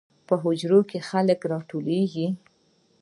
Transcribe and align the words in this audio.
په 0.27 0.33
حجرو 0.43 0.79
کې 0.89 0.99
خلک 1.09 1.39
راټولیږي. 1.51 2.27